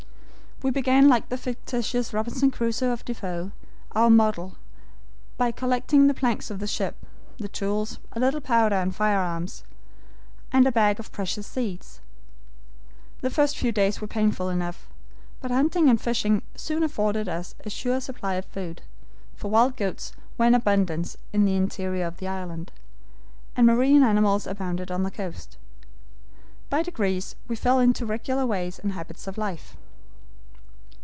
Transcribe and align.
"We 0.63 0.69
began 0.69 1.07
like 1.09 1.29
the 1.29 1.39
fictitious 1.39 2.13
Robinson 2.13 2.51
Crusoe 2.51 2.91
of 2.91 3.03
Defoe, 3.03 3.51
our 3.93 4.11
model, 4.11 4.57
by 5.35 5.49
collecting 5.51 6.05
the 6.05 6.13
planks 6.13 6.51
of 6.51 6.59
the 6.59 6.67
ship, 6.67 7.03
the 7.39 7.47
tools, 7.47 7.97
a 8.13 8.19
little 8.19 8.41
powder, 8.41 8.75
and 8.75 8.95
firearms, 8.95 9.63
and 10.51 10.67
a 10.67 10.71
bag 10.71 10.99
of 10.99 11.11
precious 11.11 11.47
seeds. 11.47 11.99
The 13.21 13.31
first 13.31 13.57
few 13.57 13.71
days 13.71 14.01
were 14.01 14.07
painful 14.07 14.49
enough, 14.49 14.87
but 15.39 15.49
hunting 15.49 15.89
and 15.89 15.99
fishing 15.99 16.43
soon 16.53 16.83
afforded 16.83 17.27
us 17.27 17.55
a 17.65 17.69
sure 17.71 17.99
supply 17.99 18.35
of 18.35 18.45
food, 18.45 18.83
for 19.33 19.49
wild 19.49 19.75
goats 19.75 20.13
were 20.37 20.45
in 20.45 20.53
abundance 20.53 21.17
in 21.33 21.43
the 21.45 21.55
interior 21.55 22.05
of 22.05 22.17
the 22.17 22.27
island, 22.27 22.71
and 23.55 23.65
marine 23.65 24.03
animals 24.03 24.45
abounded 24.45 24.91
on 24.91 25.01
the 25.01 25.09
coast. 25.09 25.57
By 26.69 26.83
degrees 26.83 27.35
we 27.47 27.55
fell 27.55 27.79
into 27.79 28.05
regular 28.05 28.45
ways 28.45 28.77
and 28.77 28.91
habits 28.91 29.25
of 29.25 29.39
life. 29.39 29.75